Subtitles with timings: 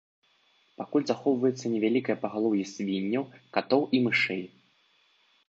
[0.81, 3.23] Пакуль захоўваецца невялікае пагалоўе свінняў,
[3.59, 4.43] катоў і мышэй.